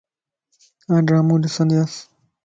[0.93, 1.93] آن ڊرامو ڏندياس